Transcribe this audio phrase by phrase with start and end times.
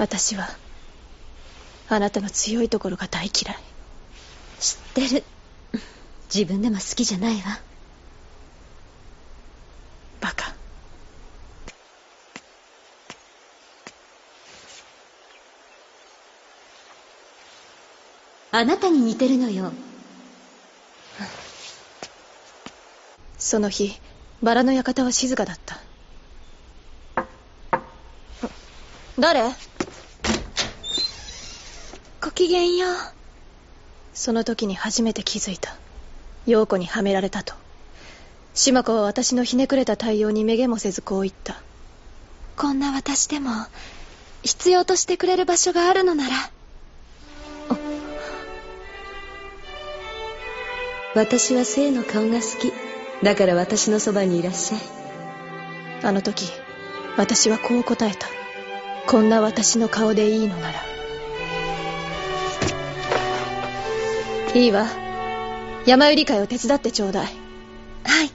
[0.00, 0.48] 私は
[1.90, 3.56] あなたの強いところが大嫌い。
[4.58, 5.24] 知ってる。
[6.34, 7.60] 自分でも好きじゃないわ。
[10.22, 10.54] バカ。
[18.52, 19.70] あなたに似てるのよ。
[23.38, 24.00] その日
[24.42, 25.78] バラの館は静かだった。
[29.18, 29.69] 誰？
[32.40, 32.86] きげんよ。
[32.88, 32.94] う
[34.14, 35.76] その時に初めて気づいた。
[36.46, 37.52] 陽子にはめられたと。
[38.54, 41.60] 島子は私のひねくれた対応にめげもせずこう言った。
[42.56, 43.50] こんな私でも
[44.42, 46.34] 必要としてくれる場所があるのなら。
[51.14, 52.72] 私は生の顔が好き。
[53.22, 54.80] だから私のそばにいらっしゃい。
[56.04, 56.50] あの時
[57.18, 58.28] 私はこう答えた。
[59.06, 60.99] こんな私の顔でいいのなら
[64.54, 64.86] いいわ。
[65.86, 67.26] 山売り会を手伝ってちょうだい。
[68.04, 68.30] はい。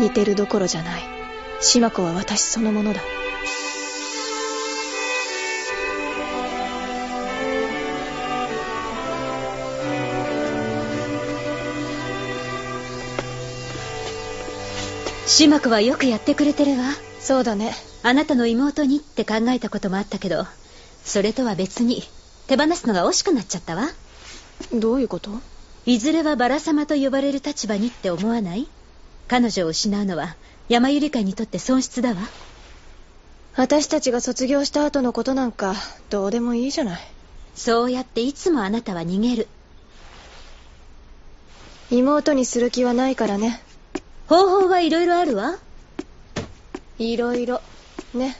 [0.00, 1.02] 似てるどころじゃない。
[1.60, 3.00] 島子は私そのものだ。
[15.26, 16.84] 島子はよくやってくれてるわ。
[17.20, 17.74] そうだね。
[18.06, 20.46] あなたの妹にって考えたこともあったけど
[21.04, 22.02] それとは別に
[22.46, 23.88] 手放すのが惜しくなっちゃったわ。
[24.72, 25.30] どういうこと？
[25.86, 28.68] いずれはバラ様と呼ばれる立場にって思わない？
[29.28, 30.36] 彼女を失うのは
[30.68, 32.16] 山ゆり会にとって損失だわ。
[33.56, 35.74] 私たちが卒業した後のことなんか
[36.10, 37.00] どうでもいいじゃない。
[37.54, 39.48] そうやっていつもあなたは逃げる。
[41.90, 43.62] 妹にする気はないからね。
[44.26, 45.56] 方法はいろいろあるわ。
[46.98, 47.60] いろいろ。
[48.12, 48.36] ね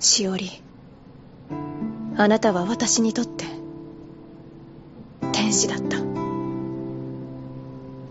[0.00, 0.62] しおり
[2.16, 3.44] あなたは私にとって
[5.32, 5.98] 天使だった。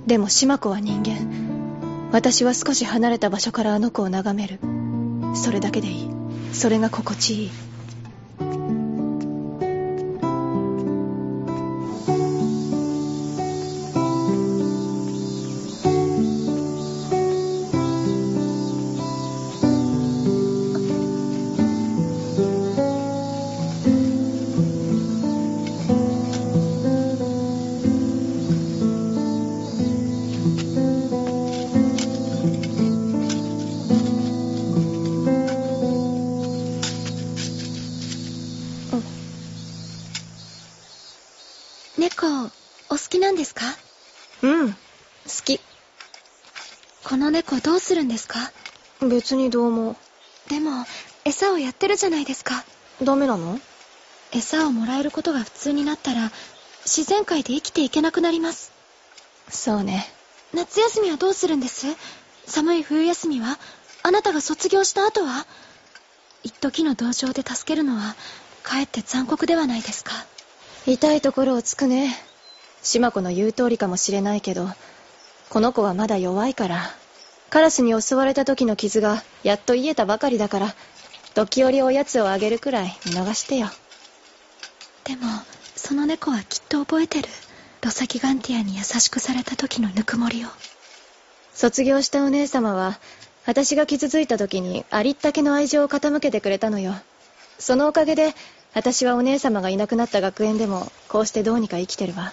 [0.06, 2.10] でも島子は人間。
[2.14, 4.60] 私は少し離れた場所からあの子を眺める。
[5.36, 6.10] それだけでいい。
[6.54, 7.52] それが心地いい。
[42.20, 42.46] 猫
[42.90, 43.62] お好きなんですか？
[44.42, 44.74] うん。
[44.74, 44.78] 好
[45.46, 45.60] き。
[47.04, 48.40] この猫どうするんですか？
[49.08, 49.96] 別にどうも
[50.50, 50.72] でも
[51.26, 52.64] 餌をやってるじゃないですか。
[53.04, 53.60] ダメなの？
[54.34, 56.32] 餌をもらえることが普通になったら
[56.86, 58.72] 自然界で生きていけなくなります。
[59.50, 60.08] そうね。
[60.56, 61.86] 夏休みはどうするんです？
[62.48, 63.60] 寒い冬休みは？
[64.02, 65.46] あなたが卒業した後は？
[66.44, 68.16] 一時の同情で助けるのは
[68.64, 70.14] かえって残酷ではないですか？
[70.90, 72.16] 痛いところをつくね。
[72.82, 74.70] 島子の言う通りかもしれないけど
[75.50, 76.82] この子はまだ弱いから。
[77.50, 80.76] カラスに襲われた時の傷がやっと癒えたばかりだから
[81.34, 83.68] 時折おやつをあげるくらい見逃してよ。
[85.04, 85.24] でも
[85.76, 87.28] その猫はきっと覚えてる。
[87.82, 90.48] ロサギガンティアに優しくされた時のぬくもりを。
[91.54, 92.98] 卒業したお姉様は
[93.46, 96.96] 私が傷ついた時にありったけの愛情を傾けてくれたのよ。
[97.60, 98.34] そのおかげで
[98.78, 102.32] 私はお姉様がいなくなった学園でもこうしてどうにか生きてるわ。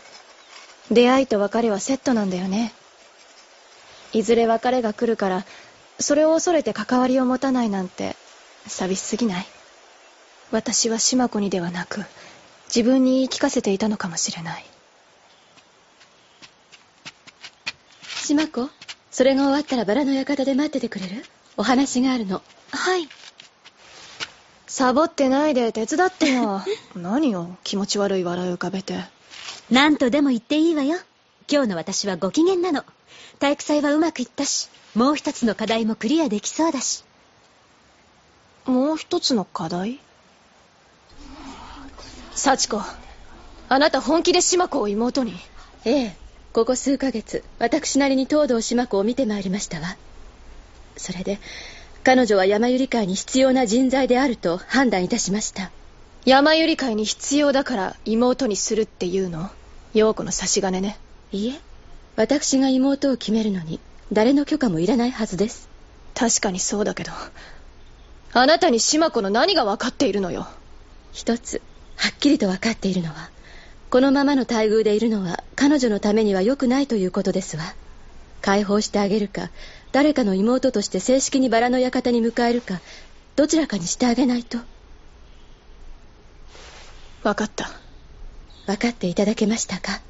[0.90, 2.74] 出会いと別れはセットなんだよね。
[4.12, 5.46] いずれ別れが来るから
[5.98, 8.14] それを恐れて関わりを持たないなんて
[8.66, 9.46] 寂しすぎない。
[10.50, 12.04] 私は島子にではなく
[12.66, 14.66] 自分に言い聞かせていたのかもしれない。
[18.22, 18.68] 島子
[19.10, 21.24] それが終わったらバラの館で待っててくれる？
[21.56, 22.42] お話があるの。
[22.70, 23.08] はい
[24.76, 26.60] サボってないで手伝ってよ。
[27.00, 29.04] 何よ気持ち悪い笑い浮かべて。
[29.70, 30.98] 何とでも言っていいわよ。
[31.48, 32.82] 今日の私はご機嫌なの。
[33.38, 37.04] 体育祭はうまくいったしもう一つの課題もクリアできそうだし。
[38.64, 40.00] もう一つの課題？
[42.34, 42.82] 幸子
[43.68, 45.38] あなた本気で島子を妹に？
[45.84, 46.16] ええ
[46.52, 49.96] ここ数ヶ月私なりに東堂島子を見てまいりましたわ。
[50.96, 51.38] それで
[52.04, 55.70] 彼女は山百合会に必要な人材であると判断いたしました。
[56.26, 59.50] 山百合会に必要だから妹にするっていうの？
[59.94, 60.98] 陽子の差し金ね。
[61.32, 61.54] いえ。
[62.16, 63.80] 私が妹を決めるのに
[64.12, 65.70] 誰の許可もいらないはずです。
[66.14, 67.12] 確かにそうだけど。
[68.34, 70.46] あなたに島子の何が分かっているのよ？
[71.14, 71.62] 一つ
[71.96, 73.30] はっきりと分かっているのは
[73.88, 77.62] このままの待遇でいるのは彼女のためには良くないということですわ。
[78.42, 79.48] 解放してあげるか
[79.94, 82.80] 誰かの妹として正式にバラの館に迎えるか
[83.36, 84.58] どちらかにしてあげないと。
[87.22, 87.70] 分かった。
[88.66, 90.00] 分かっていただけましたか？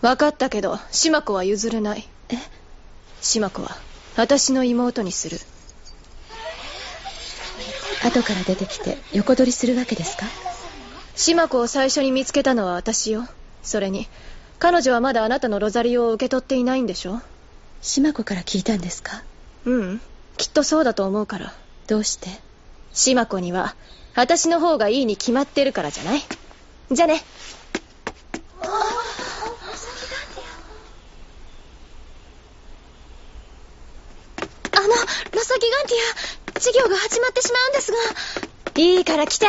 [0.00, 2.08] 分かったけど島子は譲れない。
[2.30, 2.36] え？
[3.20, 3.76] 島子は
[4.16, 5.38] 私の妹にする。
[8.02, 10.24] 後から出てきて横取りするわけですか？
[11.16, 13.26] 島子を最初に見つけたのは私よ。
[13.62, 14.08] それに
[14.58, 17.20] 彼女はまだあなたのロザリオを受け取っていないんでしょ？
[17.80, 19.22] 島子から聞いたんですか？
[19.64, 20.00] ううん。
[20.36, 21.54] きっとそうだと思うから。
[21.86, 22.28] どうして？
[22.92, 23.74] 島子には
[24.14, 26.22] 私の方がいいに決まってるからじゃない？
[26.90, 27.22] じゃあね。
[34.72, 34.94] あのロ
[35.42, 35.96] サギガンティ
[36.56, 37.98] ア授業が始まってしまうんですが。
[38.80, 39.46] いいから来て。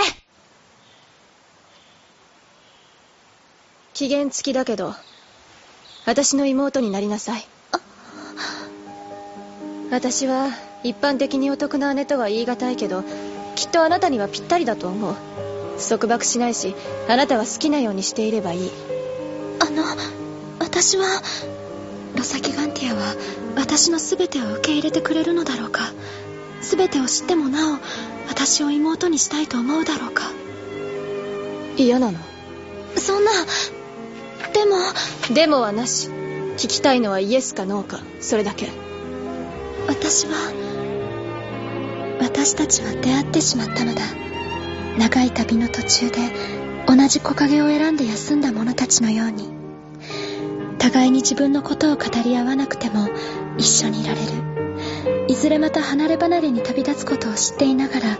[3.93, 4.93] 期限付きだけど
[6.05, 7.45] 私の妹になりなさい
[9.91, 10.49] 私は
[10.83, 13.03] 一般的にお得な姉とは言い難いけど
[13.55, 15.15] きっとあなたにはぴったりだと思う。
[15.79, 16.75] 束縛しないし
[17.07, 18.71] あなたは好きなようにしていればいい。
[19.59, 19.83] あの
[20.59, 21.05] 私は
[22.15, 23.15] ロサギガンティアは
[23.55, 25.91] 私の全てを受け入れてくれるのだろうか。
[26.61, 27.79] 全てを知ってもなお
[28.27, 30.23] 私を妹にしたいと思うだろうか。
[31.77, 32.19] 嫌なの？
[32.97, 33.31] そんな
[34.53, 34.75] でも
[35.33, 36.09] でもはなし。
[36.57, 38.01] 聞きたいのはイエスかノーか。
[38.19, 38.67] それだけ
[40.09, 40.33] 私は
[42.19, 44.01] 私たちは出会ってしまったのだ。
[44.97, 46.31] 長い旅の途中で
[46.87, 49.49] 同じ木陰を選んで休んだ者たちのように。
[50.79, 53.07] 互いに自分のことを語り合わなくても
[53.59, 54.31] 一緒にいられる。
[55.27, 58.17] いずれまた離れ離れに旅立つことを知っていながら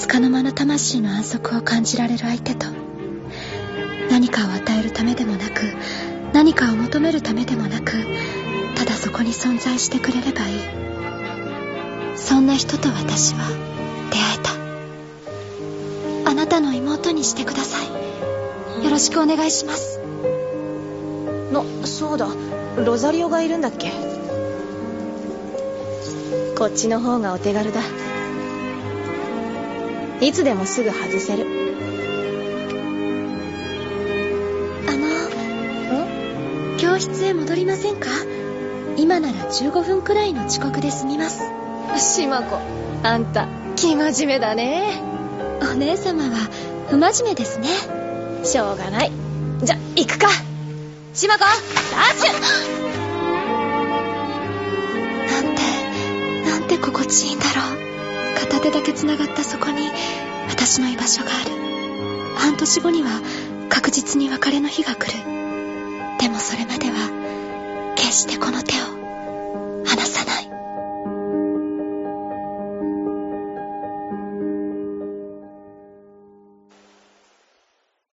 [0.00, 2.66] 束の間の魂の安息を感じられる相手と。
[4.08, 5.62] 何かを与えるためでもなく
[6.32, 8.06] 何かを求めるためでもなく
[8.76, 10.87] ただそこに存在してくれればいい。
[12.20, 13.48] そんな人と私は
[14.10, 14.38] 出会え
[16.24, 16.30] た。
[16.30, 18.84] あなたの妹にしてください。
[18.84, 19.98] よろしくお願いします。
[21.52, 22.28] のそうだ。
[22.84, 23.90] ロザリオがいるんだっけ？
[26.56, 27.80] こっちの方がお手軽だ。
[30.20, 31.46] いつでもすぐ外せる。
[34.88, 38.08] あの教室へ戻りませんか？
[38.96, 41.42] 今なら15分くらいの遅刻で済みます
[41.96, 42.58] 島子
[43.02, 45.02] あんた生真面目だね。
[45.60, 46.48] お姉様は
[46.88, 47.68] 不真面目ですね。
[48.44, 49.12] しょうがない。
[49.62, 50.28] じゃ行くか。
[51.14, 51.50] 島子ダッ
[52.16, 52.32] シュ。
[55.26, 58.38] なんてなんて心地いいんだろう。
[58.40, 59.88] 片手だけ繋がったそこに
[60.48, 61.50] 私の居場所がある。
[62.36, 63.10] 半年後には
[63.68, 65.18] 確実に別れの日が来る。
[66.20, 69.07] でもそれまでは決してこの手を